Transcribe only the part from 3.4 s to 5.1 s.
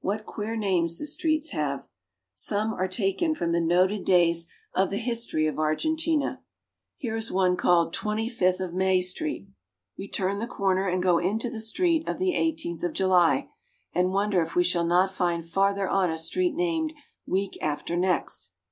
the noted days of the 86 ARGENTINA.